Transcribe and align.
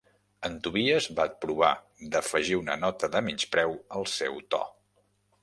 En 0.47 0.53
Tobias 0.67 1.07
va 1.19 1.25
provar 1.45 1.69
d'afegir 2.15 2.59
una 2.63 2.79
nota 2.85 3.11
de 3.17 3.23
menyspreu 3.29 3.79
al 4.01 4.09
seu 4.17 4.43
to. 4.57 4.65